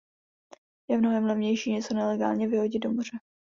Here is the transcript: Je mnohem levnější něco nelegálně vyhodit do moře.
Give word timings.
Je 0.89 0.97
mnohem 0.97 1.25
levnější 1.25 1.71
něco 1.71 1.93
nelegálně 1.93 2.47
vyhodit 2.47 2.79
do 2.81 2.91
moře. 2.93 3.17